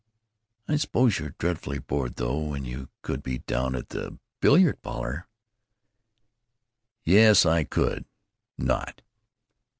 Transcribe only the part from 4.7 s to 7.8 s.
parlor?" "Yes, I